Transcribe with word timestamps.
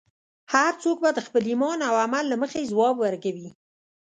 هر 0.53 0.73
څوک 0.83 0.97
به 1.03 1.09
د 1.13 1.19
خپل 1.27 1.43
ایمان 1.51 1.79
او 1.87 1.95
عمل 2.03 2.25
له 2.29 2.37
مخې 2.41 2.69
ځواب 2.71 2.95
ورکوي. 2.99 3.49